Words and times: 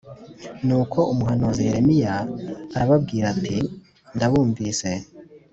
Nuko 0.65 0.99
umuhanuzi 1.11 1.61
Yeremiya 1.67 2.15
arababwira 2.75 3.25
ati 3.33 3.57
ndabumvise 4.15 4.89